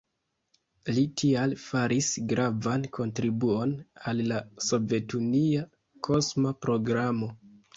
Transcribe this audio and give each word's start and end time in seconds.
Li 0.95 1.01
tial 1.21 1.51
faris 1.63 2.07
gravan 2.31 2.87
kontribuon 2.99 3.75
al 4.13 4.25
la 4.33 4.41
sovetunia 4.71 5.69
kosma 6.09 6.57
programo. 6.67 7.31